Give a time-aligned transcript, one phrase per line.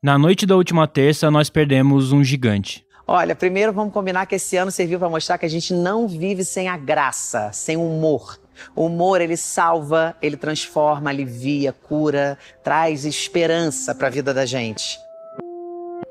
[0.00, 2.86] Na noite da última terça, nós perdemos um gigante.
[3.04, 6.44] Olha, primeiro vamos combinar que esse ano serviu para mostrar que a gente não vive
[6.44, 8.38] sem a graça, sem o humor.
[8.76, 14.96] O humor ele salva, ele transforma, alivia, cura, traz esperança para a vida da gente.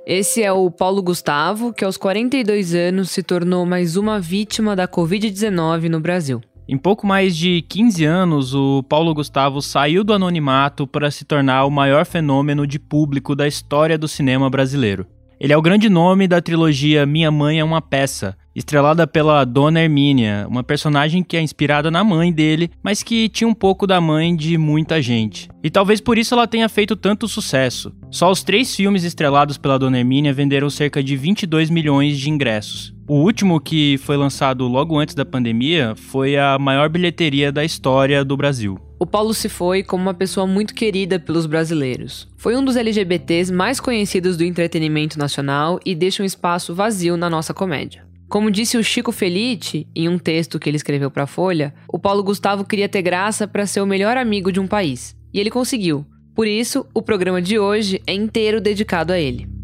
[0.05, 4.85] Esse é o Paulo Gustavo, que aos 42 anos se tornou mais uma vítima da
[4.85, 6.41] Covid-19 no Brasil.
[6.69, 11.63] Em pouco mais de 15 anos, o Paulo Gustavo saiu do anonimato para se tornar
[11.63, 15.07] o maior fenômeno de público da história do cinema brasileiro.
[15.39, 19.81] Ele é o grande nome da trilogia Minha Mãe é uma Peça, estrelada pela Dona
[19.81, 24.01] Hermínia, uma personagem que é inspirada na mãe dele, mas que tinha um pouco da
[24.01, 25.47] mãe de muita gente.
[25.63, 27.93] E talvez por isso ela tenha feito tanto sucesso.
[28.09, 32.95] Só os três filmes estrelados pela Dona Hermínia venderam cerca de 22 milhões de ingressos.
[33.07, 38.25] O último, que foi lançado logo antes da pandemia, foi a maior bilheteria da história
[38.25, 38.79] do Brasil.
[38.99, 42.27] O Paulo se foi como uma pessoa muito querida pelos brasileiros.
[42.35, 47.29] Foi um dos LGBTs mais conhecidos do entretenimento nacional e deixa um espaço vazio na
[47.29, 48.06] nossa comédia.
[48.29, 51.97] Como disse o Chico Felite em um texto que ele escreveu para a Folha, o
[51.97, 55.15] Paulo Gustavo queria ter graça para ser o melhor amigo de um país.
[55.33, 56.05] E ele conseguiu.
[56.35, 59.56] Por isso, o programa de hoje é inteiro dedicado a ele.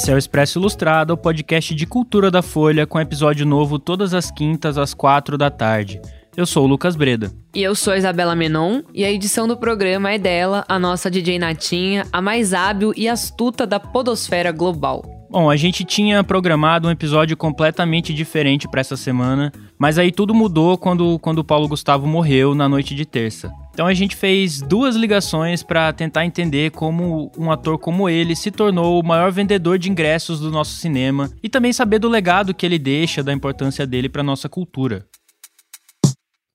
[0.00, 4.14] Esse é o Expresso Ilustrado, o podcast de cultura da Folha, com episódio novo todas
[4.14, 6.00] as quintas às quatro da tarde.
[6.34, 7.30] Eu sou o Lucas Breda.
[7.54, 11.10] E eu sou a Isabela Menon, e a edição do programa é dela, a nossa
[11.10, 15.04] DJ Natinha, a mais hábil e astuta da podosfera global.
[15.30, 20.34] Bom, a gente tinha programado um episódio completamente diferente para essa semana, mas aí tudo
[20.34, 23.52] mudou quando, quando o Paulo Gustavo morreu na noite de terça.
[23.72, 28.50] Então a gente fez duas ligações para tentar entender como um ator como ele se
[28.50, 32.66] tornou o maior vendedor de ingressos do nosso cinema e também saber do legado que
[32.66, 35.06] ele deixa, da importância dele para nossa cultura.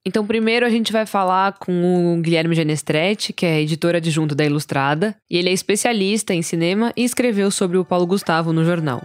[0.07, 4.45] Então, primeiro a gente vai falar com o Guilherme Genestretti, que é editor adjunto da
[4.45, 9.01] Ilustrada, e ele é especialista em cinema e escreveu sobre o Paulo Gustavo no jornal.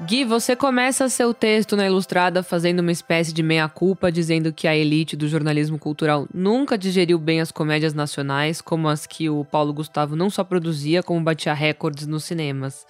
[0.00, 4.76] Gui, você começa seu texto na Ilustrada fazendo uma espécie de meia-culpa, dizendo que a
[4.76, 9.72] elite do jornalismo cultural nunca digeriu bem as comédias nacionais, como as que o Paulo
[9.72, 12.86] Gustavo não só produzia, como batia recordes nos cinemas.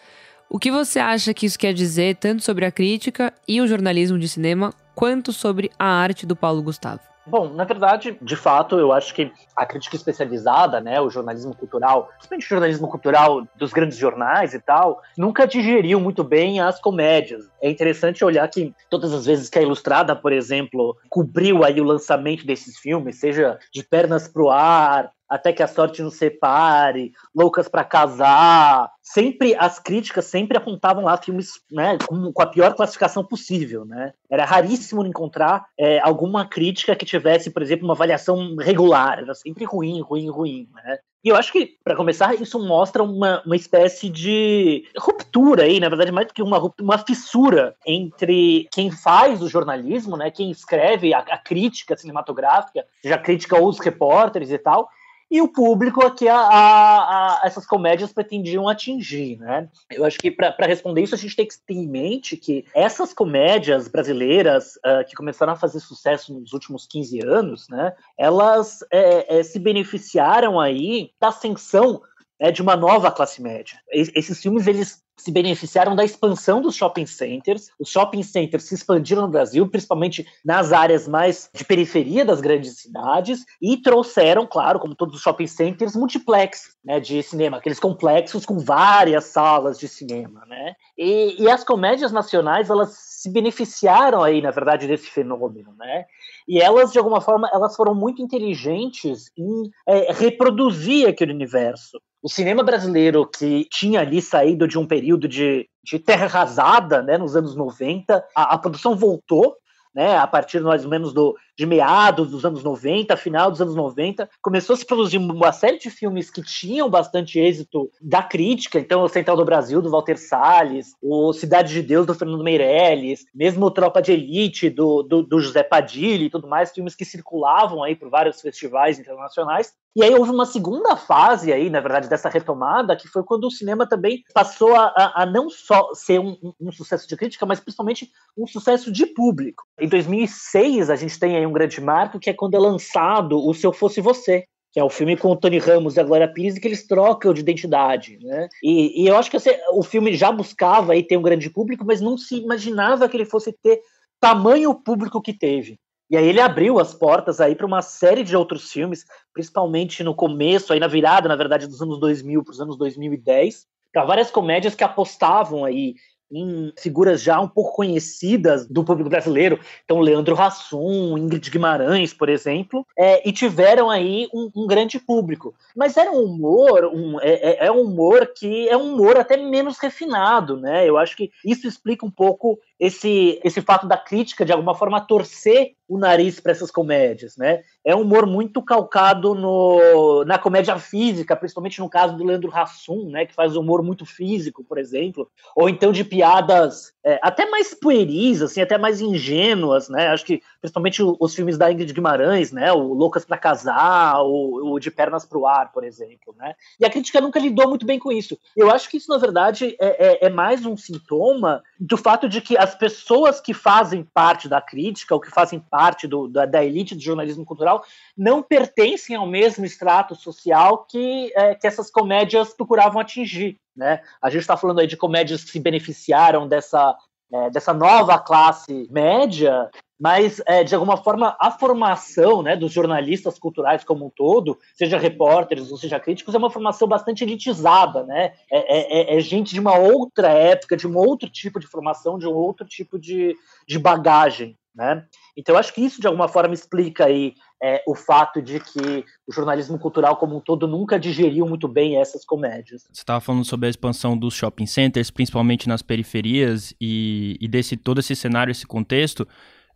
[0.51, 4.19] O que você acha que isso quer dizer tanto sobre a crítica e o jornalismo
[4.19, 7.01] de cinema, quanto sobre a arte do Paulo Gustavo?
[7.29, 12.09] Bom, na verdade, de fato, eu acho que a crítica especializada, né, o jornalismo cultural,
[12.17, 17.47] principalmente o jornalismo cultural dos grandes jornais e tal, nunca digeriu muito bem as comédias.
[17.61, 21.85] É interessante olhar que todas as vezes que a Ilustrada, por exemplo, cobriu aí o
[21.85, 27.69] lançamento desses filmes, seja de Pernas pro Ar, até que a sorte nos separe, loucas
[27.69, 28.91] para casar.
[29.03, 34.13] Sempre as críticas sempre apontavam lá filmes, né, com, com, a pior classificação possível, né?
[34.31, 39.19] Era raríssimo encontrar é, alguma crítica que tivesse, por exemplo, uma avaliação regular.
[39.19, 40.99] Era sempre ruim, ruim, ruim, né?
[41.25, 45.89] E eu acho que, para começar, isso mostra uma, uma espécie de ruptura aí, na
[45.89, 51.13] verdade, mais do que uma uma fissura entre quem faz o jornalismo, né, quem escreve
[51.13, 54.89] a, a crítica cinematográfica, a crítica ou os repórteres e tal,
[55.31, 59.69] e o público que a, a, a, essas comédias pretendiam atingir, né?
[59.91, 63.13] Eu acho que para responder isso a gente tem que ter em mente que essas
[63.13, 67.95] comédias brasileiras uh, que começaram a fazer sucesso nos últimos 15 anos, né?
[68.17, 72.03] Elas é, é, se beneficiaram aí da ascensão
[72.41, 73.79] né, de uma nova classe média.
[73.93, 77.71] esses filmes eles se beneficiaram da expansão dos shopping centers.
[77.79, 82.79] Os shopping centers se expandiram no Brasil, principalmente nas áreas mais de periferia das grandes
[82.79, 88.47] cidades, e trouxeram, claro, como todos os shopping centers, multiplex né, de cinema, aqueles complexos
[88.47, 90.45] com várias salas de cinema.
[90.47, 90.75] Né?
[90.97, 96.05] E, e as comédias nacionais, elas se beneficiaram aí, na verdade, desse fenômeno, né?
[96.47, 102.29] E elas, de alguma forma, elas foram muito inteligentes em é, reproduzir aquele universo o
[102.29, 107.37] cinema brasileiro que tinha ali saído de um período de, de terra arrasada, né, nos
[107.37, 109.57] anos 90, a, a produção voltou,
[109.95, 113.75] né, a partir mais ou menos do, de meados dos anos 90, final dos anos
[113.75, 118.79] 90, começou a se produzir uma série de filmes que tinham bastante êxito da crítica,
[118.79, 123.25] então o Central do Brasil, do Walter Salles, o Cidade de Deus, do Fernando Meirelles,
[123.35, 127.05] mesmo o Tropa de Elite, do, do, do José Padilha e tudo mais, filmes que
[127.05, 132.09] circulavam aí por vários festivais internacionais, e aí houve uma segunda fase aí, na verdade,
[132.09, 136.21] dessa retomada, que foi quando o cinema também passou a, a, a não só ser
[136.21, 139.65] um, um, sucesso de crítica, mas principalmente um sucesso de público.
[139.77, 143.53] Em 2006, a gente tem aí um grande marco, que é quando é lançado o
[143.55, 146.33] Se Eu Fosse Você, que é o filme com o Tony Ramos e a Glória
[146.33, 148.49] Pires, que eles trocam de identidade, né?
[148.63, 151.85] E, e eu acho que assim, o filme já buscava aí ter um grande público,
[151.85, 153.81] mas não se imaginava que ele fosse ter
[154.21, 155.79] tamanho público que teve.
[156.11, 160.15] E aí ele abriu as portas aí para uma série de outros filmes, principalmente no
[160.15, 164.31] começo, aí na virada, na verdade, dos anos 2000 para os anos 2010, para várias
[164.31, 165.95] comédias que apostavam aí
[166.31, 172.29] em figuras já um pouco conhecidas do público brasileiro, então Leandro Hassum, Ingrid Guimarães, por
[172.29, 175.55] exemplo, é, e tiveram aí um, um, grande público.
[175.75, 179.37] Mas era um humor, um, é, é, é um humor que é um humor até
[179.37, 180.89] menos refinado, né?
[180.89, 185.01] Eu acho que isso explica um pouco esse, esse fato da crítica, de alguma forma,
[185.01, 187.63] torcer o nariz para essas comédias, né?
[187.83, 193.09] É um humor muito calcado no, na comédia física, principalmente no caso do Leandro Hassum,
[193.09, 193.25] né?
[193.25, 198.43] Que faz humor muito físico, por exemplo, ou então de piadas é, até mais pueris,
[198.43, 200.09] assim, até mais ingênuas, né?
[200.09, 202.71] Acho que principalmente os filmes da Ingrid Guimarães, né?
[202.71, 206.55] O Loucas para Casar, o, o De Pernas para o Ar, por exemplo, né?
[206.79, 208.39] E a crítica nunca lidou muito bem com isso.
[208.55, 212.43] Eu acho que isso, na verdade, é, é, é mais um sintoma do fato de
[212.43, 216.65] que as pessoas que fazem parte da crítica, ou que fazem parte do, da, da
[216.65, 217.85] elite do jornalismo cultural,
[218.17, 223.57] não pertencem ao mesmo extrato social que, é, que essas comédias procuravam atingir.
[223.77, 224.01] Né?
[224.21, 226.97] A gente está falando aí de comédias que se beneficiaram dessa,
[227.33, 233.39] é, dessa nova classe média, mas é, de alguma forma a formação né, dos jornalistas
[233.39, 238.33] culturais como um todo, seja repórteres ou seja críticos, é uma formação bastante elitizada, né?
[238.51, 242.27] É, é, é, gente de uma outra época, de um outro tipo de formação, de
[242.27, 243.37] um outro tipo de,
[243.67, 244.57] de bagagem.
[244.79, 245.05] Né?
[245.37, 249.05] Então, eu acho que isso, de alguma forma, explica aí é, o fato de que
[249.27, 252.83] o jornalismo cultural como um todo nunca digeriu muito bem essas comédias.
[252.83, 257.77] Você estava falando sobre a expansão dos shopping centers, principalmente nas periferias, e, e desse
[257.77, 259.27] todo esse cenário, esse contexto.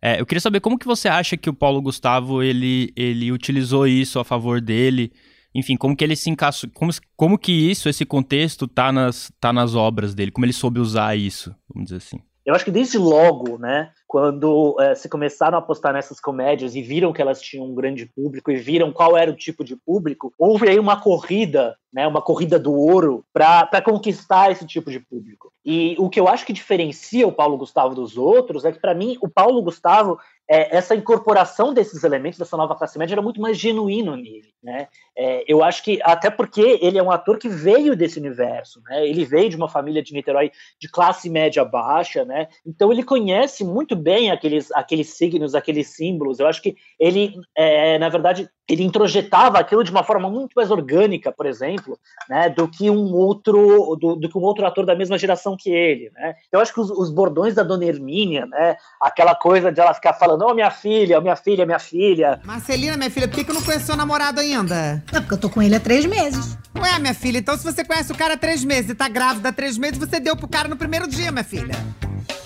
[0.01, 3.85] É, eu queria saber como que você acha que o Paulo Gustavo ele, ele utilizou
[3.85, 5.11] isso a favor dele.
[5.53, 9.51] Enfim, como que ele se encaixou, como, como que isso, esse contexto, tá nas, tá
[9.51, 12.19] nas obras dele, como ele soube usar isso, vamos dizer assim.
[12.45, 16.81] Eu acho que desde logo, né, quando é, se começaram a apostar nessas comédias e
[16.81, 20.33] viram que elas tinham um grande público e viram qual era o tipo de público,
[20.37, 25.51] houve aí uma corrida, né, uma corrida do ouro para conquistar esse tipo de público.
[25.65, 28.93] E o que eu acho que diferencia o Paulo Gustavo dos outros é que, para
[28.93, 30.19] mim, o Paulo Gustavo
[30.49, 34.87] é, essa incorporação desses elementos dessa nova classe média era muito mais genuíno nele, né?
[35.17, 39.07] É, eu acho que até porque ele é um ator que veio desse universo, né?
[39.07, 42.47] Ele veio de uma família de Niterói de classe média baixa, né?
[42.65, 46.39] Então ele conhece muito bem aqueles aqueles signos, aqueles símbolos.
[46.39, 50.71] Eu acho que ele, é, na verdade, ele introjetava aquilo de uma forma muito mais
[50.71, 51.99] orgânica, por exemplo,
[52.29, 55.69] né, do que um outro do, do, que um outro ator da mesma geração que
[55.69, 56.35] ele, né?
[56.51, 60.13] Eu acho que os, os bordões da Dona Hermínia, né, aquela coisa de ela ficar
[60.13, 62.39] falando, oh, minha filha, oh, minha filha, minha filha.
[62.43, 65.03] Marcelina, minha filha, por que, que eu não conheço seu namorado ainda?
[65.11, 66.57] É porque eu tô com ele há três meses.
[66.75, 69.49] Ué, minha filha, então se você conhece o cara há três meses e tá grávida
[69.49, 71.75] há três meses, você deu pro cara no primeiro dia, minha filha.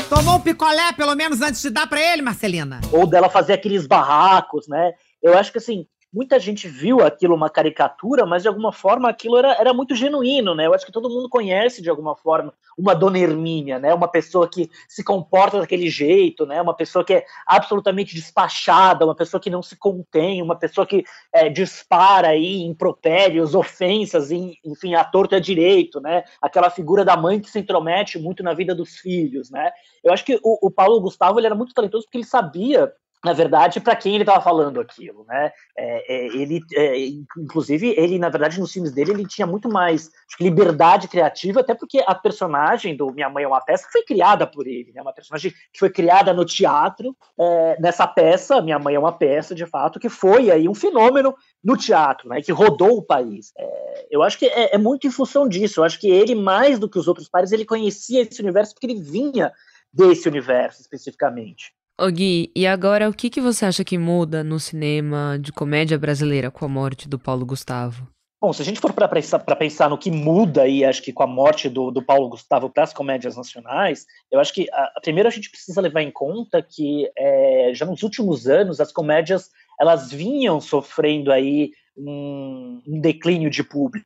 [0.09, 2.79] Tomou um picolé, pelo menos, antes de dar pra ele, Marcelina?
[2.91, 4.93] Ou dela fazer aqueles barracos, né?
[5.21, 9.37] Eu acho que, assim, muita gente viu aquilo uma caricatura, mas de alguma forma aquilo
[9.37, 10.65] era, era muito genuíno, né?
[10.65, 13.93] Eu acho que todo mundo conhece de alguma forma uma Dona Hermínia, né?
[13.93, 16.61] Uma pessoa que se comporta daquele jeito, né?
[16.61, 21.03] Uma pessoa que é absolutamente despachada, uma pessoa que não se contém, uma pessoa que
[21.33, 26.23] é, dispara aí impropérios, ofensas, enfim, a torto é direito, né?
[26.41, 29.71] Aquela figura da mãe que se intromete muito na vida dos filhos, né?
[30.03, 32.93] Eu acho que o, o Paulo Gustavo ele era muito talentoso porque ele sabia
[33.25, 35.51] na verdade, para quem ele estava falando aquilo, né?
[35.75, 36.97] É, é, ele, é,
[37.37, 42.03] inclusive, ele, na verdade, nos filmes dele, ele tinha muito mais liberdade criativa, até porque
[42.05, 45.01] a personagem do Minha Mãe é uma Peça foi criada por ele, né?
[45.01, 49.55] Uma personagem que foi criada no teatro, é, nessa peça, Minha Mãe é uma Peça,
[49.55, 52.41] de fato, que foi aí um fenômeno no teatro, né?
[52.41, 53.51] Que rodou o país.
[53.57, 55.79] É, eu acho que é, é muito em função disso.
[55.79, 58.85] Eu acho que ele, mais do que os outros pares, ele conhecia esse universo porque
[58.85, 59.51] ele vinha
[59.91, 61.73] desse universo especificamente.
[61.99, 65.97] Ô Gui, e agora o que, que você acha que muda no cinema de comédia
[65.97, 68.07] brasileira com a morte do Paulo Gustavo?
[68.39, 71.27] Bom, se a gente for para pensar, no que muda aí, acho que com a
[71.27, 75.27] morte do, do Paulo Gustavo para as comédias nacionais, eu acho que a, a, primeiro
[75.27, 79.49] a gente precisa levar em conta que é, já nos últimos anos as comédias
[79.81, 84.05] elas vinham sofrendo aí um, um declínio de público.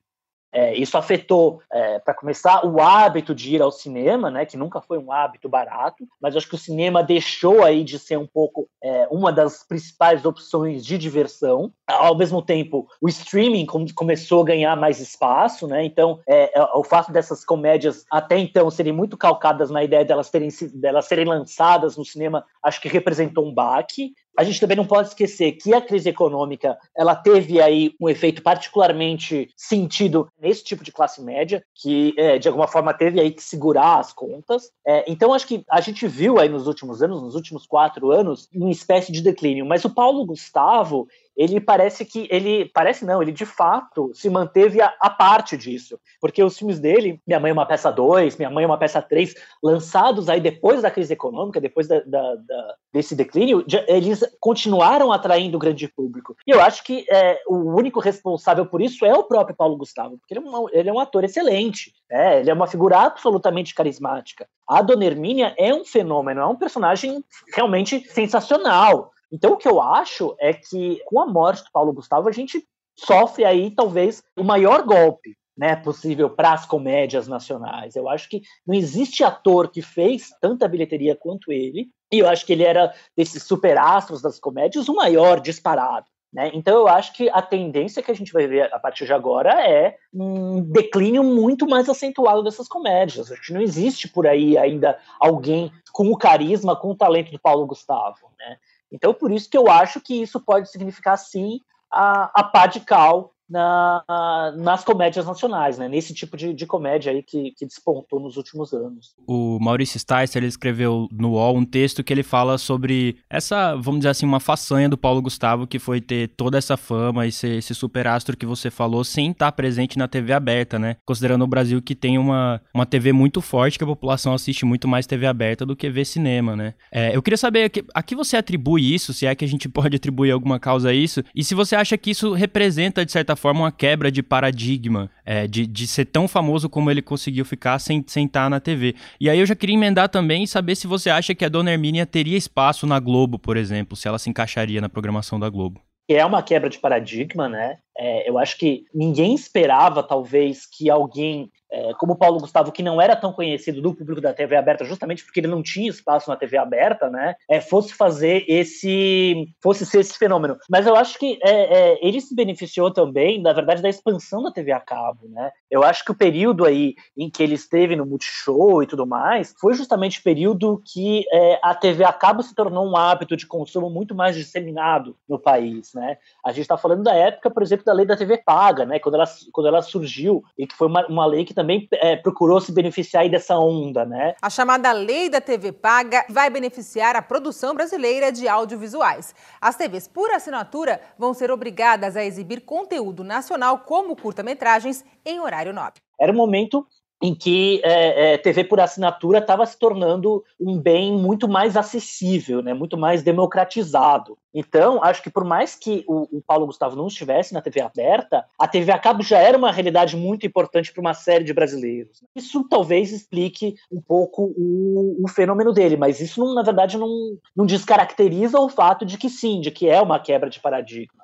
[0.51, 4.81] É, isso afetou, é, para começar, o hábito de ir ao cinema, né, que nunca
[4.81, 8.67] foi um hábito barato, mas acho que o cinema deixou aí de ser um pouco
[8.83, 11.71] é, uma das principais opções de diversão.
[11.87, 13.65] Ao mesmo tempo, o streaming
[13.95, 18.69] começou a ganhar mais espaço, né, então é, é, o fato dessas comédias até então
[18.69, 23.45] serem muito calcadas na ideia delas, terem, delas serem lançadas no cinema, acho que representou
[23.45, 24.13] um baque.
[24.37, 28.41] A gente também não pode esquecer que a crise econômica ela teve aí um efeito
[28.41, 33.43] particularmente sentido nesse tipo de classe média, que é, de alguma forma teve aí que
[33.43, 34.71] segurar as contas.
[34.85, 38.47] É, então acho que a gente viu aí nos últimos anos, nos últimos quatro anos,
[38.53, 39.65] uma espécie de declínio.
[39.65, 44.81] Mas o Paulo Gustavo ele parece que ele parece não, ele de fato se manteve
[44.81, 48.49] a, a, parte disso, porque os filmes dele, Minha Mãe é uma peça 2, Minha
[48.49, 49.33] Mãe é uma peça 3,
[49.63, 55.57] lançados aí depois da crise econômica, depois da, da, da, desse declínio, eles continuaram atraindo
[55.57, 56.35] o grande público.
[56.45, 60.17] E eu acho que é, o único responsável por isso é o próprio Paulo Gustavo,
[60.17, 63.73] porque ele é um, ele é um ator excelente, é, ele é uma figura absolutamente
[63.73, 64.47] carismática.
[64.67, 67.23] A Dona Hermínia é um fenômeno, é um personagem
[67.53, 69.10] realmente sensacional.
[69.31, 72.63] Então, o que eu acho é que, com a morte do Paulo Gustavo, a gente
[72.97, 77.95] sofre aí, talvez, o maior golpe né, possível para as comédias nacionais.
[77.95, 82.45] Eu acho que não existe ator que fez tanta bilheteria quanto ele, e eu acho
[82.45, 86.07] que ele era, desses superastros das comédias, o maior disparado.
[86.33, 86.49] Né?
[86.53, 89.69] Então eu acho que a tendência que a gente vai ver a partir de agora
[89.69, 93.29] é um declínio muito mais acentuado dessas comédias.
[93.29, 97.39] Acho que não existe por aí ainda alguém com o carisma, com o talento do
[97.39, 98.31] Paulo Gustavo.
[98.39, 98.57] Né?
[98.91, 102.79] Então, por isso que eu acho que isso pode significar, sim, a, a pá de
[102.81, 105.89] cal na, nas comédias nacionais, né?
[105.89, 109.13] Nesse tipo de, de comédia aí que, que, despontou nos últimos anos.
[109.27, 113.99] O Maurício Sticer, ele escreveu no UOL um texto que ele fala sobre essa, vamos
[113.99, 117.57] dizer assim, uma façanha do Paulo Gustavo, que foi ter toda essa fama e ser
[117.57, 120.95] esse superastro que você falou sem estar presente na TV aberta, né?
[121.05, 124.87] Considerando o Brasil que tem uma, uma TV muito forte, que a população assiste muito
[124.87, 126.73] mais TV aberta do que vê cinema, né?
[126.89, 129.47] É, eu queria saber a que, a que você atribui isso, se é que a
[129.47, 133.11] gente pode atribuir alguma causa a isso, e se você acha que isso representa, de
[133.11, 137.43] certa forma, uma quebra de paradigma, é, de, de ser tão famoso como ele conseguiu
[137.43, 138.95] ficar sem, sem estar na TV.
[139.19, 141.71] E aí eu já queria emendar também e saber se você acha que a Dona
[141.71, 145.81] Hermínia teria espaço na Globo, por exemplo, se ela se encaixaria na programação da Globo.
[146.09, 147.77] É uma quebra de paradigma, né?
[148.03, 153.01] É, eu acho que ninguém esperava, talvez, que alguém é, como Paulo Gustavo, que não
[153.01, 156.35] era tão conhecido do público da TV aberta, justamente porque ele não tinha espaço na
[156.35, 160.57] TV aberta, né, é, fosse fazer esse, fosse ser esse fenômeno.
[160.69, 164.51] Mas eu acho que é, é ele se beneficiou também, na verdade, da expansão da
[164.51, 165.51] TV a cabo, né.
[165.69, 169.53] Eu acho que o período aí em que ele esteve no Multishow e tudo mais,
[169.59, 173.47] foi justamente o período que é, a TV a cabo se tornou um hábito de
[173.47, 176.17] consumo muito mais disseminado no país, né.
[176.45, 179.15] A gente está falando da época, por exemplo, da lei da TV paga, né, quando
[179.15, 182.71] ela, quando ela surgiu, e que foi uma, uma lei que também é, procurou se
[182.71, 184.33] beneficiar dessa onda, né?
[184.41, 189.35] A chamada Lei da TV Paga vai beneficiar a produção brasileira de audiovisuais.
[189.59, 195.73] As TVs por assinatura vão ser obrigadas a exibir conteúdo nacional como curta-metragens em horário
[195.73, 196.01] nobre.
[196.19, 196.87] Era um momento
[197.21, 202.61] em que é, é, TV por assinatura estava se tornando um bem muito mais acessível,
[202.61, 204.37] né, muito mais democratizado.
[204.53, 208.45] Então, acho que por mais que o, o, Paulo Gustavo não estivesse na TV aberta,
[208.59, 212.23] a TV a cabo já era uma realidade muito importante para uma série de brasileiros.
[212.35, 217.37] Isso talvez explique um pouco o, o fenômeno dele, mas isso, não, na verdade, não,
[217.55, 221.21] não descaracteriza o fato de que sim, de que é uma quebra de paradigma.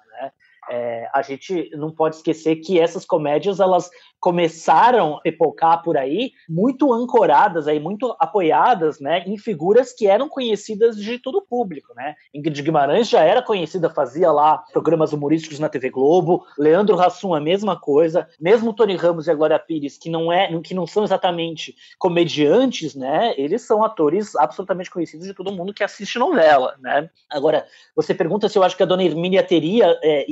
[0.70, 6.32] É, a gente não pode esquecer que essas comédias elas começaram a pipocar por aí
[6.50, 11.94] muito ancoradas aí muito apoiadas né em figuras que eram conhecidas de todo o público
[11.96, 12.16] né.
[12.34, 17.40] Ingrid Guimarães já era conhecida fazia lá programas humorísticos na TV Globo Leandro Hassum a
[17.40, 21.04] mesma coisa mesmo Tony Ramos e a Glória Pires que não é que não são
[21.04, 27.10] exatamente comediantes né eles são atores absolutamente conhecidos de todo mundo que assiste novela né.
[27.30, 30.30] Agora você pergunta se eu acho que a Dona Hermínia teria é,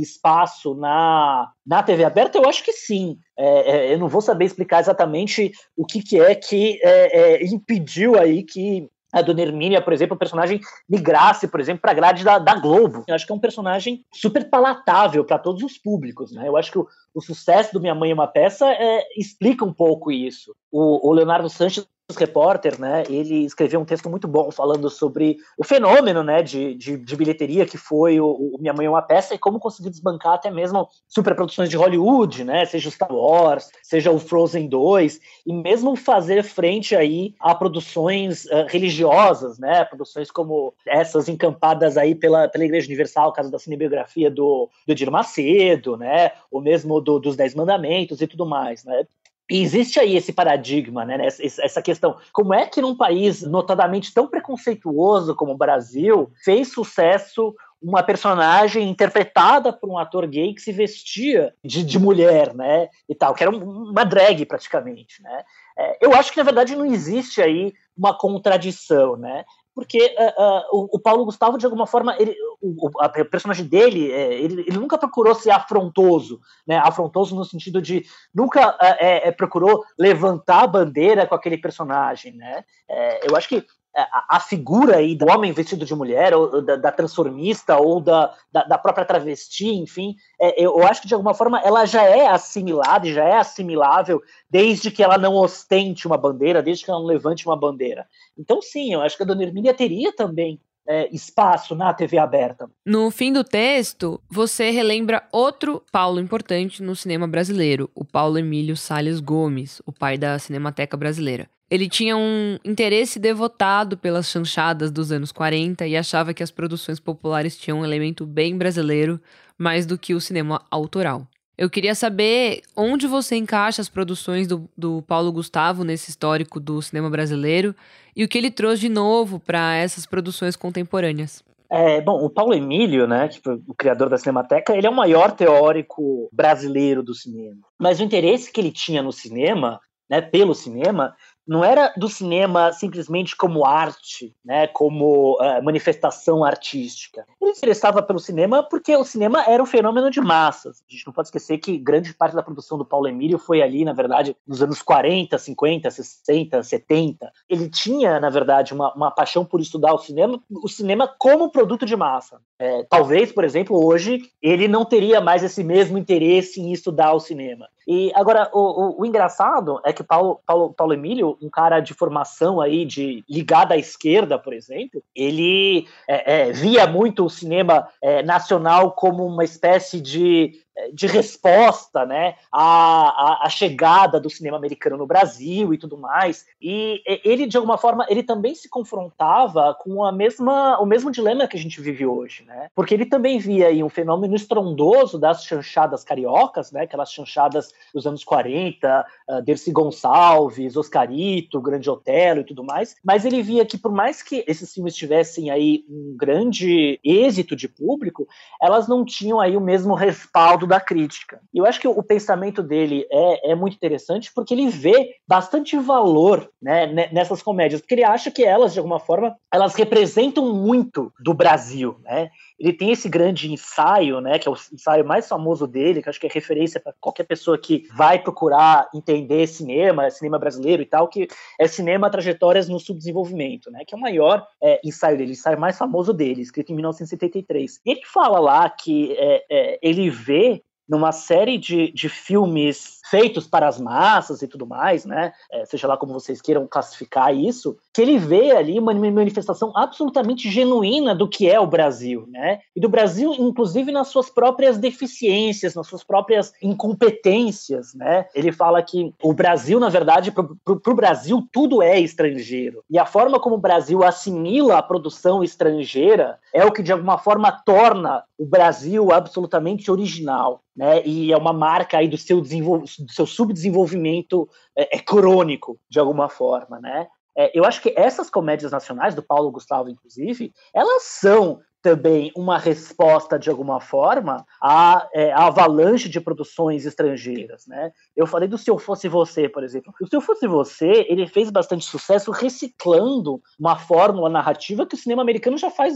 [0.75, 2.38] na, na TV aberta?
[2.38, 3.17] Eu acho que sim.
[3.38, 7.46] É, é, eu não vou saber explicar exatamente o que, que é que é, é
[7.46, 11.94] impediu aí que a Dona Hermínia, por exemplo, o personagem migrasse, por exemplo, para a
[11.94, 13.05] grade da, da, Globo.
[13.08, 16.34] Eu acho que é um personagem super palatável para todos os públicos.
[16.34, 16.46] Né?
[16.46, 19.72] Eu acho que o, o sucesso do Minha Mãe é uma Peça é, explica um
[19.72, 20.53] pouco isso.
[20.70, 25.63] O, o Leonardo Sanches repórter, né, ele escreveu um texto muito bom falando sobre o
[25.63, 29.33] fenômeno, né, de, de, de bilheteria que foi o, o, Minha Mãe é uma Peça
[29.33, 34.12] e como conseguiu desbancar até mesmo superproduções de Hollywood, né, seja o Star Wars, seja
[34.12, 40.75] o Frozen 2, e mesmo fazer frente aí a produções uh, religiosas, né, produções como
[40.85, 46.31] essas encampadas aí pela, pela Igreja Universal, caso da cinebiografia do, do Edir Macedo, né,
[46.51, 49.07] ou mesmo do, dos Dez Mandamentos e tudo mais, né,
[49.50, 52.18] e existe aí esse paradigma, né, essa questão.
[52.34, 58.90] Como é que num país notadamente tão preconceituoso como o Brasil fez sucesso uma personagem
[58.90, 63.44] interpretada por um ator gay que se vestia de, de mulher, né, e tal, que
[63.44, 65.44] era uma drag praticamente, né.
[65.78, 69.46] É, eu acho que na verdade não existe aí uma contradição, né.
[69.75, 73.65] Porque uh, uh, o, o, Paulo Gustavo, de alguma forma, ele, o, a, o personagem
[73.65, 76.77] dele, é, ele, ele, nunca procurou ser afrontoso, né?
[76.77, 82.63] Afrontoso no sentido de nunca uh, é, procurou levantar a bandeira com aquele personagem, né?
[82.88, 83.65] É, eu acho que
[84.02, 88.34] a, a, figura aí do homem vestido de mulher, ou da, da transformista, ou da,
[88.52, 92.28] da, da, própria travesti, enfim, é, eu acho que de alguma forma ela já é
[92.28, 97.08] assimilada já é assimilável desde que ela não ostente uma bandeira, desde que ela não
[97.08, 98.06] levante uma bandeira.
[98.38, 102.70] Então, sim, eu acho que a dona Hermínia teria também é, espaço na TV aberta.
[102.86, 108.78] No fim do texto, você relembra outro Paulo importante no cinema brasileiro, o Paulo Emílio
[108.78, 111.50] Salles Gomes, o pai da Cinemateca Brasileira.
[111.69, 117.00] Ele tinha um interesse devotado pelas chanchadas dos anos 40 e achava que as produções
[117.00, 119.19] populares tinham um elemento bem brasileiro
[119.57, 121.27] mais do que o cinema autoral.
[121.57, 126.81] Eu queria saber onde você encaixa as produções do, do Paulo Gustavo nesse histórico do
[126.81, 127.74] cinema brasileiro
[128.15, 131.43] e o que ele trouxe de novo para essas produções contemporâneas.
[131.69, 134.95] É, bom, o Paulo Emílio, né, que foi o criador da Cinemateca, ele é o
[134.95, 137.57] maior teórico brasileiro do cinema.
[137.79, 139.79] Mas o interesse que ele tinha no cinema,
[140.10, 141.15] né, pelo cinema,
[141.48, 147.25] não era do cinema simplesmente como arte, né, como uh, manifestação artística.
[147.42, 150.84] Ele interessava pelo cinema porque o cinema era um fenômeno de massas.
[150.90, 153.86] A gente não pode esquecer que grande parte da produção do Paulo Emílio foi ali,
[153.86, 157.32] na verdade, nos anos 40, 50, 60, 70.
[157.50, 161.86] Ele tinha, na verdade, uma, uma paixão por estudar o cinema, o cinema como produto
[161.86, 162.40] de massa.
[162.57, 167.19] É, talvez, por exemplo, hoje ele não teria mais esse mesmo interesse em estudar o
[167.19, 167.67] cinema.
[167.88, 171.93] E agora, o, o, o engraçado é que Paulo, Paulo, Paulo Emílio, um cara de
[171.93, 177.88] formação aí, de ligado à esquerda, por exemplo, ele é, é, via muito o cinema
[178.01, 184.98] é, nacional como uma espécie de de resposta né, à, à, chegada do cinema americano
[184.98, 186.46] no Brasil e tudo mais.
[186.62, 191.48] E ele, de alguma forma, ele também se confrontava com a mesma, o mesmo dilema
[191.48, 192.70] que a gente vive hoje, né?
[192.75, 196.84] Porque ele também via aí um fenômeno estrondoso das chanchadas cariocas, né?
[196.84, 202.96] Aquelas chanchadas dos anos 40, uh, Dercy Gonçalves, Oscarito, Grande Otelo e tudo mais.
[203.03, 207.70] Mas ele via que por mais que esses filmes tivessem aí um grande êxito de
[207.70, 208.27] público,
[208.61, 211.40] elas não tinham aí o mesmo respaldo lado da crítica.
[211.54, 215.78] E eu acho que o pensamento dele é, é muito interessante porque ele vê bastante
[215.78, 221.14] valor né, nessas comédias, porque ele acha que elas, de alguma forma, elas representam muito
[221.20, 222.30] do Brasil, né?
[222.59, 226.20] Ele tem esse grande ensaio, né, que é o ensaio mais famoso dele, que acho
[226.20, 231.07] que é referência para qualquer pessoa que vai procurar entender cinema, cinema brasileiro e tal,
[231.07, 231.27] que
[231.59, 235.59] é Cinema Trajetórias no Subdesenvolvimento, né, que é o maior é, ensaio dele, o ensaio
[235.59, 237.81] mais famoso dele, escrito em 1973.
[237.85, 243.48] E ele fala lá que é, é, ele vê numa série de, de filmes feitos
[243.48, 245.33] para as massas e tudo mais, né?
[245.51, 250.50] É, seja lá como vocês queiram classificar isso, que ele vê ali uma manifestação absolutamente
[250.50, 252.59] genuína do que é o Brasil, né?
[252.75, 258.25] E do Brasil, inclusive nas suas próprias deficiências, nas suas próprias incompetências, né?
[258.33, 263.05] Ele fala que o Brasil, na verdade, para o Brasil tudo é estrangeiro e a
[263.05, 268.24] forma como o Brasil assimila a produção estrangeira é o que de alguma forma torna
[268.37, 271.01] o Brasil absolutamente original, né?
[271.05, 276.00] E é uma marca aí do seu desenvolvimento do seu subdesenvolvimento é, é crônico, de
[276.00, 277.08] alguma forma, né?
[277.38, 282.57] É, eu acho que essas comédias nacionais, do Paulo Gustavo, inclusive, elas são também uma
[282.57, 287.67] resposta, de alguma forma, à, é, à, avalanche de produções estrangeiras.
[287.67, 287.91] Né?
[288.15, 289.93] Eu falei do Se Eu Fosse Você, por exemplo.
[290.01, 294.98] O Se Eu Fosse Você, ele fez bastante sucesso reciclando uma fórmula narrativa que o
[294.98, 295.95] cinema americano já faz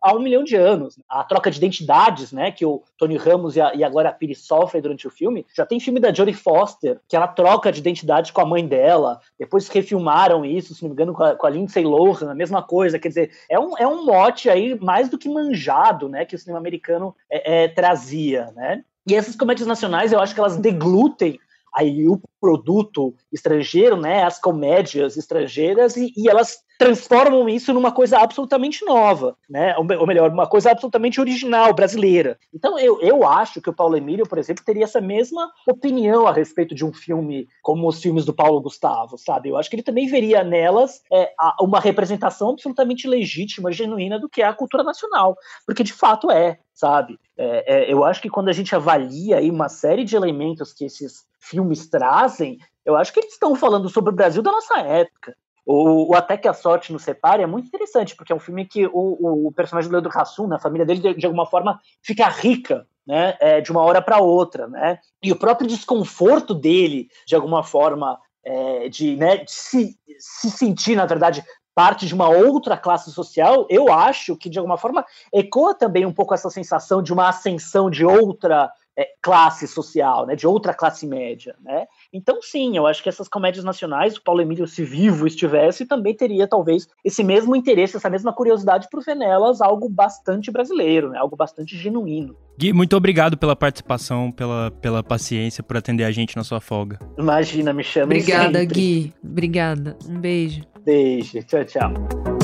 [0.00, 0.96] há um milhão de anos.
[1.08, 4.46] A troca de identidades, né, que o Tony Ramos e a, e a Glória Pires
[4.46, 5.44] sofrem durante o filme.
[5.52, 9.18] Já tem filme da Jodie Foster, que ela troca de identidade com a mãe dela.
[9.36, 12.62] Depois refilmaram isso, se não me engano, com a, com a Lindsay Lohan, a mesma
[12.62, 13.00] coisa.
[13.00, 16.38] Quer dizer, é um, é um mote aí mais do que manjado, né, que o
[16.38, 18.84] cinema americano é, é, trazia, né?
[19.06, 21.38] E essas comédias nacionais, eu acho que elas deglutem
[21.74, 28.18] aí o produto estrangeiro, né, as comédias estrangeiras e, e elas transformam isso numa coisa
[28.18, 29.74] absolutamente nova, né?
[29.76, 32.38] Ou melhor, uma coisa absolutamente original, brasileira.
[32.54, 36.32] Então eu, eu acho que o Paulo Emílio, por exemplo, teria essa mesma opinião a
[36.32, 39.48] respeito de um filme como os filmes do Paulo Gustavo, sabe?
[39.48, 44.40] Eu acho que ele também veria nelas é, uma representação absolutamente legítima, genuína do que
[44.40, 45.36] é a cultura nacional,
[45.66, 47.18] porque de fato é, sabe?
[47.36, 50.84] É, é, eu acho que quando a gente avalia aí uma série de elementos que
[50.84, 55.36] esses filmes trazem, eu acho que eles estão falando sobre o Brasil da nossa época.
[55.70, 58.64] O, o, Até que a Sorte nos Separe é muito interessante, porque é um filme
[58.64, 61.78] que o, o personagem do Leandro Hassum, né, a família dele, de, de alguma forma,
[62.02, 64.66] fica rica né, é, de uma hora para outra.
[64.66, 64.98] Né?
[65.22, 70.96] E o próprio desconforto dele, de alguma forma, é, de, né, de se, se sentir,
[70.96, 75.04] na verdade, parte de uma outra classe social, eu acho que de alguma forma
[75.34, 80.34] ecoa também um pouco essa sensação de uma ascensão de outra é, classe social, né,
[80.34, 81.86] de outra classe média, né?
[82.12, 86.16] Então, sim, eu acho que essas comédias nacionais, o Paulo Emílio, se vivo estivesse, também
[86.16, 91.18] teria talvez esse mesmo interesse, essa mesma curiosidade por ver nelas algo bastante brasileiro, né,
[91.18, 92.36] algo bastante genuíno.
[92.58, 96.98] Gui, muito obrigado pela participação, pela, pela paciência, por atender a gente na sua folga.
[97.16, 98.66] Imagina, me chama Obrigada, sempre.
[98.74, 99.14] Gui.
[99.22, 99.96] Obrigada.
[100.08, 100.62] Um beijo.
[100.84, 102.37] Beijo, tchau, tchau.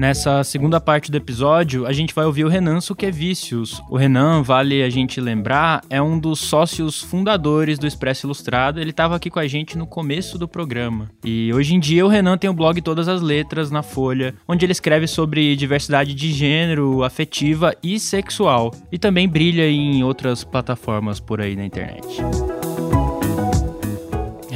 [0.00, 3.82] Nessa segunda parte do episódio, a gente vai ouvir o Renan Suquevicius.
[3.90, 8.80] O Renan, vale a gente lembrar, é um dos sócios fundadores do Expresso Ilustrado.
[8.80, 11.10] Ele estava aqui com a gente no começo do programa.
[11.22, 14.64] E hoje em dia o Renan tem o blog Todas as Letras na Folha, onde
[14.64, 18.74] ele escreve sobre diversidade de gênero, afetiva e sexual.
[18.90, 22.06] E também brilha em outras plataformas por aí na internet.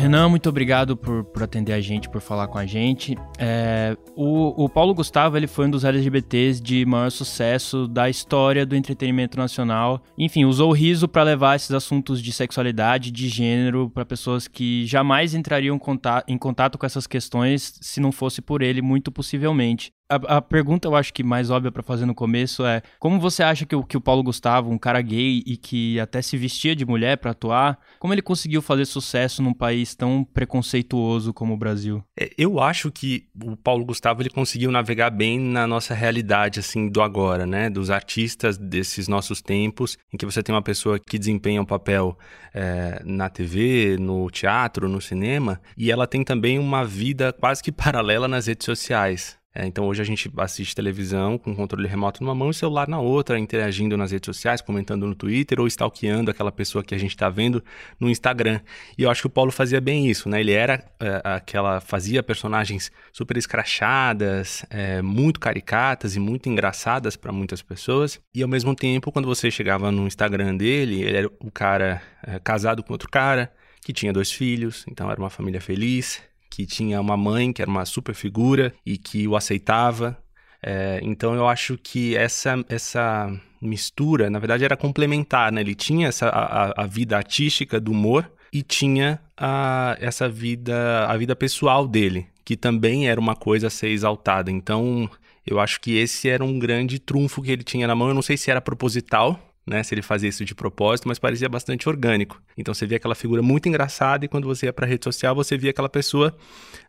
[0.05, 3.17] Renan, muito obrigado por, por atender a gente, por falar com a gente.
[3.39, 8.67] É, o, o Paulo Gustavo ele foi um dos LGBTs de maior sucesso da história
[8.67, 10.03] do entretenimento nacional.
[10.19, 14.85] Enfim, usou o riso para levar esses assuntos de sexualidade, de gênero, para pessoas que
[14.85, 15.81] jamais entrariam
[16.29, 19.91] em contato com essas questões se não fosse por ele, muito possivelmente.
[20.15, 23.43] A, a, pergunta eu acho que mais óbvia para fazer no começo é como você
[23.43, 26.77] acha que o, que o Paulo Gustavo, um cara gay e que até se vestia
[26.77, 31.57] de mulher para atuar, como ele conseguiu fazer sucesso num país tão preconceituoso como o
[31.57, 32.03] Brasil?
[32.19, 36.89] É, eu acho que o Paulo Gustavo ele conseguiu navegar bem na nossa realidade assim
[36.89, 37.69] do agora, né?
[37.69, 42.17] Dos artistas desses nossos tempos, em que você tem uma pessoa que desempenha um papel
[42.55, 47.73] é, na TV, no teatro, no cinema, e ela tem também uma vida quase que
[47.73, 49.37] paralela nas redes sociais.
[49.55, 52.99] É, então hoje a gente assiste televisão com controle remoto numa mão e celular na
[52.99, 57.11] outra, interagindo nas redes sociais, comentando no Twitter ou stalkeando aquela pessoa que a gente
[57.11, 57.63] está vendo
[58.01, 58.61] no Instagram.
[58.99, 60.41] E eu acho que o Paulo fazia bem isso, né?
[60.41, 61.81] Ele era é, aquela.
[61.81, 68.21] fazia personagens super escrachadas, é, muito caricatas e muito engraçadas para muitas pessoas.
[68.35, 72.41] E ao mesmo tempo, quando você chegava no Instagram dele, ele era o cara é,
[72.41, 76.21] casado com outro cara, que tinha dois filhos, então era uma família feliz
[76.55, 80.17] que tinha uma mãe que era uma super figura e que o aceitava.
[80.63, 83.29] É, então eu acho que essa, essa
[83.61, 85.63] mistura, na verdade, era complementar, né?
[85.63, 91.17] Ele tinha essa, a, a vida artística do humor e tinha a, essa vida, a
[91.17, 94.49] vida pessoal dele, que também era uma coisa a ser exaltada.
[94.49, 95.11] Então
[95.45, 98.09] eu acho que esse era um grande trunfo que ele tinha na mão.
[98.09, 101.49] Eu não sei se era proposital, né, se ele fazia isso de propósito, mas parecia
[101.49, 102.41] bastante orgânico.
[102.57, 105.35] Então você via aquela figura muito engraçada e quando você ia para a rede social
[105.35, 106.37] você via aquela pessoa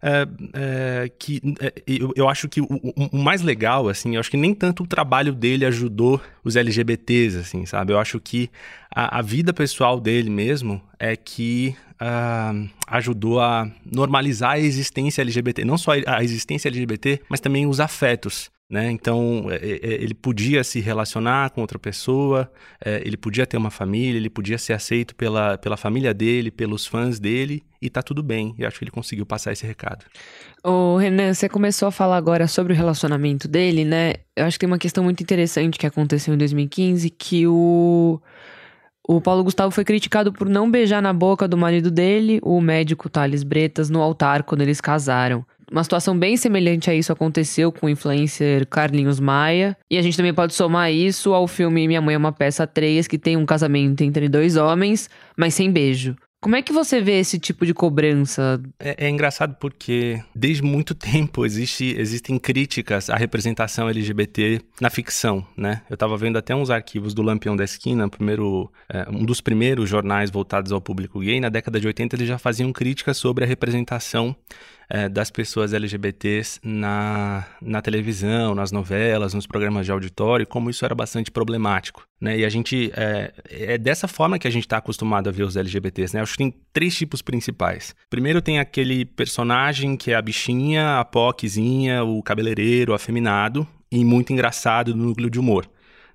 [0.01, 4.29] é, é, que é, eu, eu, acho que o, o, mais legal, assim, eu acho
[4.29, 7.93] que nem tanto o trabalho dele ajudou os LGBTs, assim, sabe?
[7.93, 8.49] Eu acho que
[8.93, 15.63] a, a vida pessoal dele mesmo é que uh, ajudou a normalizar a existência LGBT,
[15.63, 18.51] não só a existência LGBT, mas também os afetos.
[18.67, 18.89] Né?
[18.89, 22.51] Então, é, é, ele podia se relacionar com outra pessoa,
[22.83, 26.85] é, ele podia ter uma família, ele podia ser aceito pela, pela família dele, pelos
[26.85, 28.55] fãs dele, e tá tudo bem.
[28.57, 30.05] E acho que ele conseguiu passar esse recado.
[30.63, 34.15] Ô, Renan, você começou a falar agora sobre o relacionamento dele, né?
[34.35, 38.19] Eu acho que tem uma questão muito interessante que aconteceu em 2015, que o.
[39.07, 43.07] O Paulo Gustavo foi criticado por não beijar na boca do marido dele, o médico
[43.07, 45.45] Thales Bretas, no altar quando eles casaram.
[45.71, 49.77] Uma situação bem semelhante a isso aconteceu com o influencer Carlinhos Maia.
[49.89, 53.07] E a gente também pode somar isso ao filme Minha Mãe é uma Peça 3,
[53.07, 56.15] que tem um casamento entre dois homens, mas sem beijo.
[56.45, 58.61] Como é que você vê esse tipo de cobrança?
[58.79, 65.43] É, é, engraçado porque desde muito tempo existe, existem críticas à representação LGBT na ficção,
[65.57, 65.81] né?
[65.89, 69.89] Eu estava vendo até uns arquivos do Lampião da Esquina, primeiro, é, um dos primeiros
[69.89, 71.39] jornais voltados ao público gay.
[71.39, 74.35] Na década de 80 eles já faziam críticas sobre a representação
[74.89, 80.85] é, das pessoas LGBTs na, na televisão, nas novelas, nos programas de auditório, como isso
[80.85, 82.07] era bastante problemático.
[82.19, 82.39] Né?
[82.39, 82.91] E a gente.
[82.95, 86.15] É, é dessa forma que a gente está acostumado a ver os LGBTs.
[86.15, 86.21] Né?
[86.21, 87.95] acho que tem três tipos principais.
[88.09, 94.33] Primeiro tem aquele personagem que é a bichinha, a poquezinha, o cabeleireiro, afeminado, e muito
[94.33, 95.69] engraçado no núcleo de humor,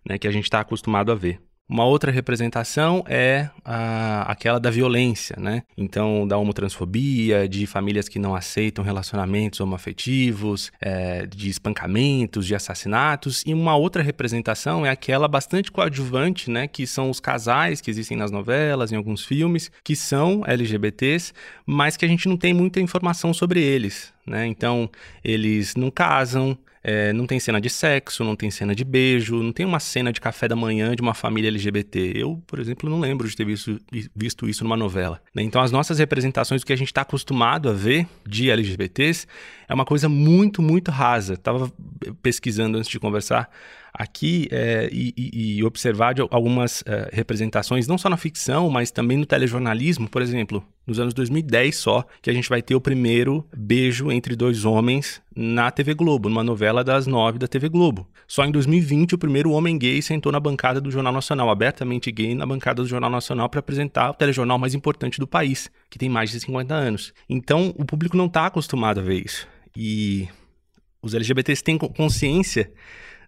[0.06, 0.18] né?
[0.18, 1.40] que a gente está acostumado a ver.
[1.70, 5.62] Uma outra representação é a, aquela da violência, né?
[5.78, 13.44] Então, da homotransfobia, de famílias que não aceitam relacionamentos homoafetivos, é, de espancamentos, de assassinatos.
[13.46, 16.66] E uma outra representação é aquela bastante coadjuvante, né?
[16.66, 21.32] Que são os casais que existem nas novelas, em alguns filmes, que são LGBTs,
[21.64, 24.44] mas que a gente não tem muita informação sobre eles, né?
[24.44, 24.90] Então,
[25.22, 29.52] eles não casam, é, não tem cena de sexo, não tem cena de beijo, não
[29.52, 32.12] tem uma cena de café da manhã de uma família LGBT.
[32.14, 33.78] Eu, por exemplo, não lembro de ter visto,
[34.16, 35.20] visto isso numa novela.
[35.34, 35.42] Né?
[35.42, 39.26] Então, as nossas representações, o que a gente está acostumado a ver de LGBTs,
[39.68, 41.34] é uma coisa muito, muito rasa.
[41.34, 41.70] Estava
[42.22, 43.50] pesquisando antes de conversar
[43.92, 49.26] aqui é, e, e, observar algumas é, representações, não só na ficção, mas também no
[49.26, 54.10] telejornalismo, por exemplo, nos anos 2010 só, que a gente vai ter o primeiro beijo
[54.10, 58.08] entre dois homens na TV Globo, numa novela das nove da TV Globo.
[58.26, 62.34] Só em 2020 o primeiro homem gay sentou na bancada do Jornal Nacional, abertamente gay,
[62.34, 66.08] na bancada do Jornal Nacional para apresentar o telejornal mais importante do país, que tem
[66.08, 67.12] mais de 50 anos.
[67.28, 69.46] Então o público não está acostumado a ver isso.
[69.76, 70.28] E
[71.02, 72.70] os LGBTs têm consciência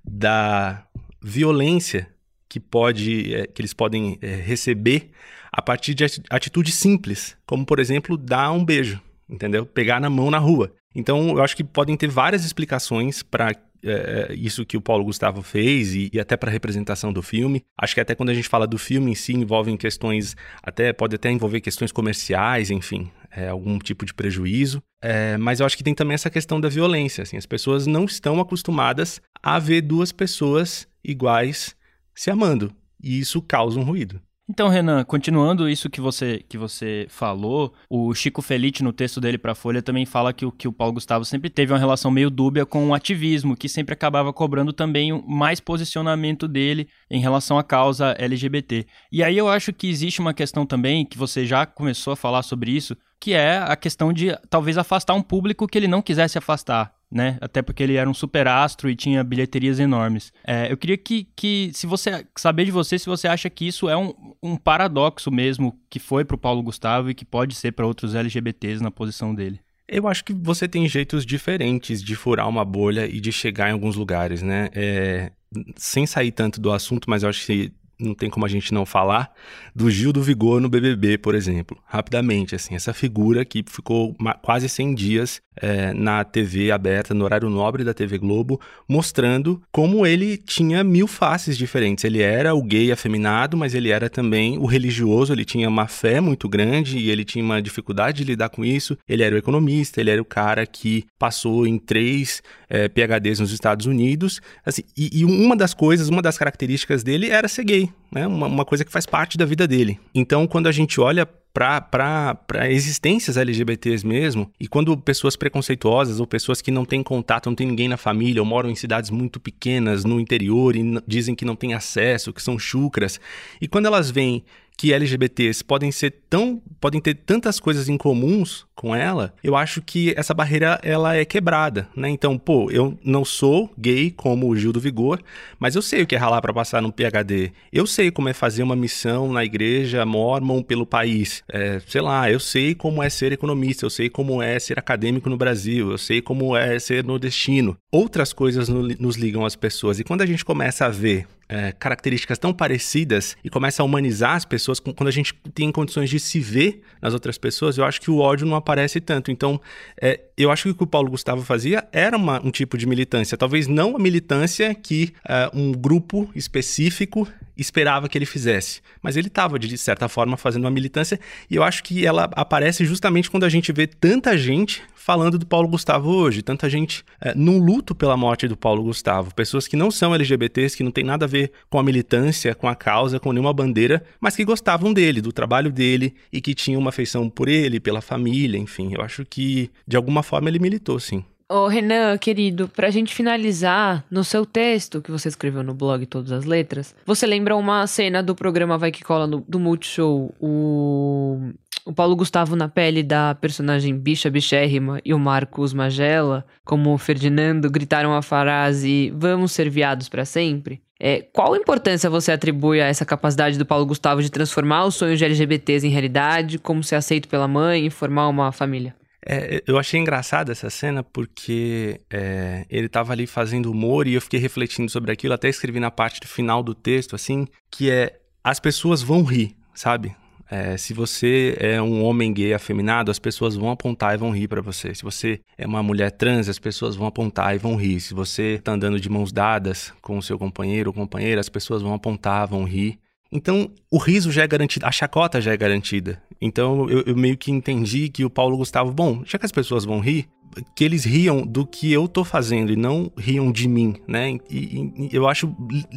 [0.04, 0.84] da
[1.20, 2.08] violência
[2.48, 5.10] que pode é, que eles podem é, receber
[5.50, 9.64] a partir de atitudes simples, como por exemplo dar um beijo, entendeu?
[9.64, 10.72] Pegar na mão na rua.
[10.94, 15.04] Então eu acho que podem ter várias explicações para é, é, isso que o Paulo
[15.04, 17.64] Gustavo fez e, e até para a representação do filme.
[17.76, 21.16] Acho que até quando a gente fala do filme em si envolvem questões até pode
[21.16, 24.80] até envolver questões comerciais, enfim, é, algum tipo de prejuízo.
[25.02, 27.22] É, mas eu acho que tem também essa questão da violência.
[27.22, 31.74] Assim, as pessoas não estão acostumadas a ver duas pessoas iguais
[32.14, 32.72] se amando.
[33.02, 34.20] E isso causa um ruído.
[34.48, 39.38] Então, Renan, continuando isso que você, que você falou, o Chico Felite, no texto dele
[39.38, 42.10] para a Folha, também fala que o, que o Paulo Gustavo sempre teve uma relação
[42.10, 47.56] meio dúbia com o ativismo, que sempre acabava cobrando também mais posicionamento dele em relação
[47.56, 48.84] à causa LGBT.
[49.10, 52.42] E aí eu acho que existe uma questão também, que você já começou a falar
[52.42, 56.36] sobre isso, que é a questão de talvez afastar um público que ele não quisesse
[56.36, 57.36] afastar né?
[57.40, 60.32] Até porque ele era um super astro e tinha bilheterias enormes.
[60.44, 63.88] É, eu queria que, que, se você saber de você, se você acha que isso
[63.88, 67.72] é um, um paradoxo mesmo que foi para o Paulo Gustavo e que pode ser
[67.72, 69.60] para outros LGBTs na posição dele.
[69.86, 73.72] Eu acho que você tem jeitos diferentes de furar uma bolha e de chegar em
[73.72, 74.70] alguns lugares, né?
[74.72, 75.32] É,
[75.76, 77.72] sem sair tanto do assunto, mas eu acho que
[78.02, 79.32] não tem como a gente não falar,
[79.74, 81.78] do Gil do Vigor no BBB, por exemplo.
[81.84, 87.48] Rapidamente, assim, essa figura que ficou quase 100 dias é, na TV aberta, no horário
[87.50, 92.04] nobre da TV Globo, mostrando como ele tinha mil faces diferentes.
[92.04, 96.20] Ele era o gay afeminado, mas ele era também o religioso, ele tinha uma fé
[96.20, 98.96] muito grande e ele tinha uma dificuldade de lidar com isso.
[99.08, 103.52] Ele era o economista, ele era o cara que passou em três é, PHDs nos
[103.52, 104.40] Estados Unidos.
[104.64, 108.26] Assim, e, e uma das coisas, uma das características dele era ser gay né?
[108.26, 109.98] Uma, uma coisa que faz parte da vida dele.
[110.14, 116.62] Então, quando a gente olha para existências LGBTs mesmo, e quando pessoas preconceituosas ou pessoas
[116.62, 120.04] que não têm contato, não tem ninguém na família, ou moram em cidades muito pequenas
[120.04, 123.20] no interior e dizem que não têm acesso, que são chucras,
[123.60, 124.42] e quando elas veem
[124.76, 129.80] que LGBTs podem ser tão, podem ter tantas coisas em comuns com ela, eu acho
[129.80, 132.08] que essa barreira ela é quebrada, né?
[132.08, 135.20] Então, pô, eu não sou gay como o Gil do Vigor,
[135.58, 137.52] mas eu sei o que é ralar para passar no PhD.
[137.72, 141.44] Eu sei como é fazer uma missão na igreja mormon pelo país.
[141.48, 145.30] É, sei lá, eu sei como é ser economista, eu sei como é ser acadêmico
[145.30, 147.76] no Brasil, eu sei como é ser nordestino.
[147.92, 150.00] Outras coisas no, nos ligam às pessoas.
[150.00, 154.36] E quando a gente começa a ver é, características tão parecidas e começa a humanizar
[154.36, 158.00] as pessoas, quando a gente tem condições de se ver nas outras pessoas, eu acho
[158.00, 159.30] que o ódio não aparece tanto.
[159.30, 159.60] Então,
[160.00, 162.86] é, eu acho que o que o Paulo Gustavo fazia era uma, um tipo de
[162.86, 163.36] militância.
[163.36, 168.80] Talvez não a militância que é, um grupo específico esperava que ele fizesse.
[169.02, 171.18] Mas ele estava, de certa forma, fazendo uma militância,
[171.50, 175.44] e eu acho que ela aparece justamente quando a gente vê tanta gente falando do
[175.44, 179.76] Paulo Gustavo hoje, tanta gente é, num luto pela morte do Paulo Gustavo, pessoas que
[179.76, 183.18] não são LGBTs, que não tem nada a ver com a militância, com a causa,
[183.18, 187.28] com nenhuma bandeira, mas que gostavam dele, do trabalho dele e que tinham uma afeição
[187.28, 188.94] por ele, pela família, enfim.
[188.94, 191.24] Eu acho que de alguma forma ele militou, sim.
[191.52, 196.32] Ô, Renan, querido, pra gente finalizar, no seu texto que você escreveu no blog Todas
[196.32, 201.50] as Letras, você lembra uma cena do programa Vai Que Cola no, do Multishow, o,
[201.84, 207.70] o Paulo Gustavo na pele da personagem Bicha Bichérrima e o Marcos Magela, como Ferdinando,
[207.70, 210.80] gritaram a frase Vamos ser viados para sempre?
[210.98, 215.18] É, qual importância você atribui a essa capacidade do Paulo Gustavo de transformar os sonhos
[215.18, 218.94] de LGBTs em realidade, como ser aceito pela mãe e formar uma família?
[219.24, 224.20] É, eu achei engraçada essa cena porque é, ele estava ali fazendo humor e eu
[224.20, 228.18] fiquei refletindo sobre aquilo, até escrevi na parte do final do texto, assim, que é
[228.42, 230.14] as pessoas vão rir, sabe?
[230.50, 234.48] É, se você é um homem gay afeminado, as pessoas vão apontar e vão rir
[234.48, 234.94] para você.
[234.94, 238.00] Se você é uma mulher trans, as pessoas vão apontar e vão rir.
[238.00, 241.80] Se você está andando de mãos dadas com o seu companheiro ou companheira, as pessoas
[241.80, 242.98] vão apontar, vão rir.
[243.32, 246.22] Então, o riso já é garantido, a chacota já é garantida.
[246.44, 249.84] Então, eu, eu, meio que entendi que o Paulo Gustavo, bom, já que as pessoas
[249.84, 250.28] vão rir,
[250.74, 254.36] que eles riam do que eu tô fazendo e não riam de mim, né?
[254.50, 255.54] E, e, eu acho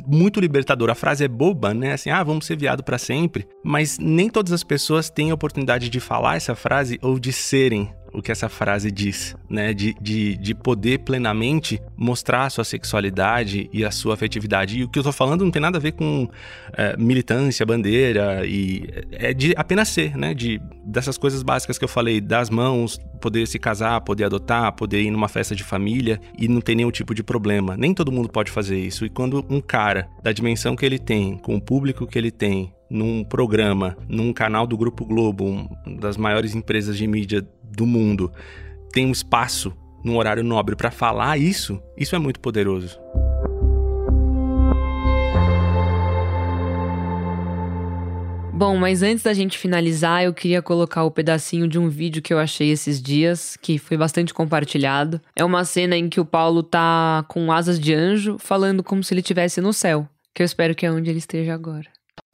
[0.07, 0.89] muito libertador.
[0.91, 1.93] A frase é boba, né?
[1.93, 3.47] Assim, ah, vamos ser viado para sempre.
[3.63, 7.89] Mas nem todas as pessoas têm a oportunidade de falar essa frase ou de serem
[8.15, 9.73] o que essa frase diz, né?
[9.73, 14.79] De, de, de poder plenamente mostrar a sua sexualidade e a sua afetividade.
[14.79, 16.27] E o que eu tô falando não tem nada a ver com
[16.73, 20.33] é, militância, bandeira, e é de apenas ser, né?
[20.33, 25.01] De, dessas coisas básicas que eu falei, das mãos, poder se casar, poder adotar, poder
[25.01, 27.75] ir numa festa de família e não ter nenhum tipo de problema.
[27.75, 29.05] Nem todo mundo pode fazer isso.
[29.05, 32.71] E quando um cara da dimensão que ele tem, com o público que ele tem,
[32.89, 35.69] num programa, num canal do Grupo Globo, uma
[35.99, 38.31] das maiores empresas de mídia do mundo,
[38.91, 42.99] tem um espaço num horário nobre para falar isso, isso é muito poderoso.
[48.57, 52.33] Bom, mas antes da gente finalizar, eu queria colocar o pedacinho de um vídeo que
[52.33, 55.19] eu achei esses dias, que foi bastante compartilhado.
[55.35, 59.13] É uma cena em que o Paulo tá com asas de anjo, falando como se
[59.13, 61.85] ele estivesse no céu, que eu espero que é onde ele esteja agora.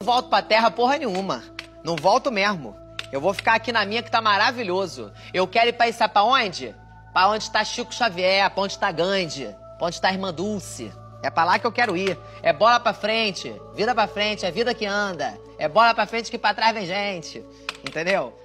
[0.02, 1.42] Volto pra terra porra nenhuma.
[1.84, 2.76] Não volto mesmo.
[3.10, 5.12] Eu vou ficar aqui na minha que tá maravilhoso.
[5.32, 6.74] Eu quero ir pra isso, pra onde?
[7.12, 10.92] Pra onde tá Chico Xavier, pra onde tá Gandhi, pra onde tá Irmã Dulce.
[11.22, 12.18] É pra lá que eu quero ir.
[12.42, 15.38] É bola pra frente, vida pra frente, é vida que anda.
[15.58, 17.44] É bola pra frente que pra trás vem gente.
[17.86, 18.36] Entendeu?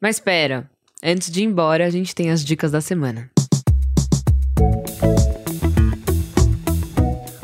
[0.00, 0.70] Mas espera,
[1.02, 3.33] antes de ir embora, a gente tem as dicas da semana.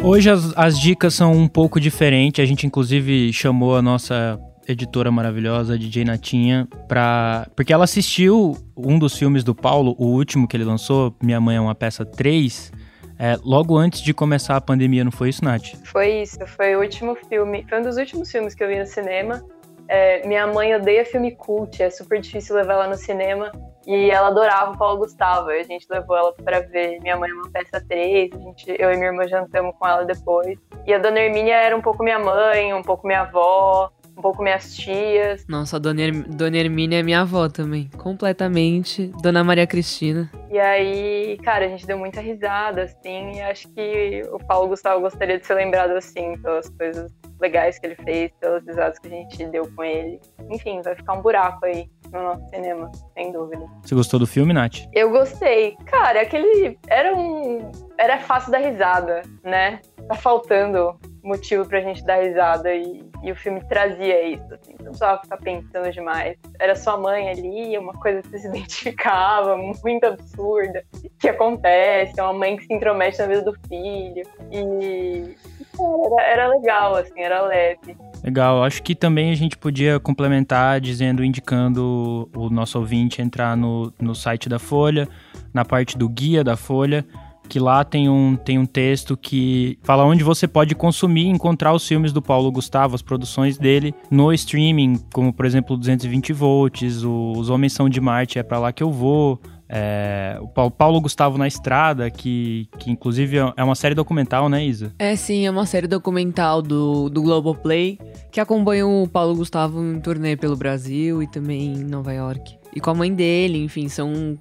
[0.02, 2.42] Hoje as, as dicas são um pouco diferentes.
[2.42, 7.46] A gente inclusive chamou a nossa editora maravilhosa, DJ Natinha, pra...
[7.54, 11.56] porque ela assistiu um dos filmes do Paulo, o último que ele lançou, Minha Mãe
[11.56, 12.72] é uma Peça 3,
[13.18, 15.74] é, logo antes de começar a pandemia, não foi isso, Nath?
[15.84, 18.86] Foi isso, foi o último filme, foi um dos últimos filmes que eu vi no
[18.86, 19.44] cinema.
[19.88, 23.52] É, minha mãe odeia filme cult, é super difícil levar ela no cinema.
[23.90, 25.48] E ela adorava o Paulo Gustavo.
[25.48, 28.32] A gente levou ela para ver Minha Mãe é uma Peça 3.
[28.32, 30.56] A gente, eu e minha irmã jantamos com ela depois.
[30.86, 34.42] E a Dona Hermínia era um pouco minha mãe, um pouco minha avó um pouco
[34.42, 35.46] minhas tias.
[35.48, 39.10] Nossa, a Dona, Her Dona Hermínia é minha avó também, completamente.
[39.22, 40.30] Dona Maria Cristina.
[40.50, 45.00] E aí, cara, a gente deu muita risada, assim, e acho que o Paulo Gustavo
[45.00, 49.10] gostaria de ser lembrado assim, pelas coisas legais que ele fez, pelas risadas que a
[49.10, 50.20] gente deu com ele.
[50.50, 53.64] Enfim, vai ficar um buraco aí no nosso cinema, sem dúvida.
[53.82, 54.80] Você gostou do filme, Nath?
[54.92, 55.76] Eu gostei.
[55.86, 56.78] Cara, aquele.
[56.88, 57.70] Era um.
[57.98, 59.80] Era fácil dar risada, né?
[60.10, 64.86] Tá faltando motivo pra gente dar risada e, e o filme trazia isso, assim, não
[64.86, 66.36] precisava ficar pensando demais.
[66.58, 70.82] Era sua mãe ali, uma coisa que se identificava, muito absurda,
[71.16, 74.24] que acontece, é uma mãe que se intromete na vida do filho.
[74.50, 75.36] E
[75.78, 77.96] era, era legal, assim, era leve.
[78.24, 83.92] Legal, acho que também a gente podia complementar dizendo, indicando o nosso ouvinte entrar no,
[84.00, 85.06] no site da Folha,
[85.54, 87.06] na parte do guia da Folha,
[87.50, 91.74] que lá tem um, tem um texto que fala onde você pode consumir e encontrar
[91.74, 97.02] os filmes do Paulo Gustavo, as produções dele no streaming, como por exemplo 220 volts,
[97.02, 99.40] Os Homens São de Marte, é para lá que eu vou.
[99.68, 104.92] É, o Paulo Gustavo na Estrada, que, que inclusive é uma série documental, né, Isa?
[104.98, 107.98] É sim, é uma série documental do, do Globoplay
[108.30, 112.58] que acompanha o Paulo Gustavo em turnê pelo Brasil e também em Nova York.
[112.74, 114.38] E com a mãe dele, enfim, são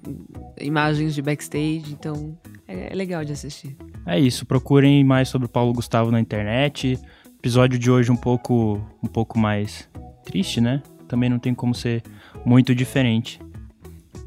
[0.60, 2.36] imagens de backstage, então
[2.70, 3.76] é, é legal de assistir.
[4.06, 6.98] É isso, procurem mais sobre o Paulo Gustavo na internet.
[7.38, 9.88] Episódio de hoje um pouco, um pouco mais
[10.24, 10.82] triste, né?
[11.08, 12.02] Também não tem como ser
[12.44, 13.40] muito diferente.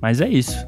[0.02, 0.68] Mas é isso.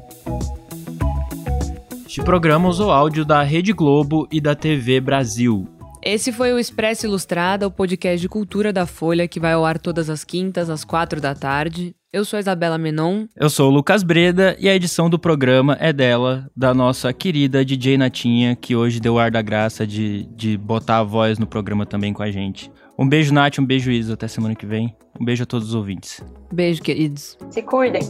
[2.06, 5.68] Este programa usou áudio da Rede Globo e da TV Brasil.
[6.02, 9.76] Esse foi o Expresso Ilustrada, o podcast de cultura da Folha, que vai ao ar
[9.76, 11.94] todas as quintas, às quatro da tarde.
[12.16, 13.26] Eu sou a Isabela Menon.
[13.36, 17.62] Eu sou o Lucas Breda e a edição do programa é dela, da nossa querida
[17.62, 21.84] DJ Natinha, que hoje deu ar da graça de, de botar a voz no programa
[21.84, 22.72] também com a gente.
[22.98, 24.14] Um beijo, Nath, um beijo, Isa.
[24.14, 24.96] Até semana que vem.
[25.20, 26.24] Um beijo a todos os ouvintes.
[26.50, 27.36] Beijo, queridos.
[27.50, 28.00] Se cuidem.